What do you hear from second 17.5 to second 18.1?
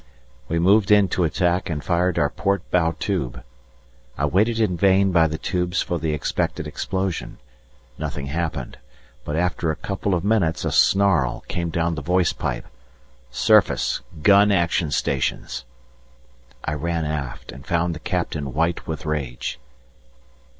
and found the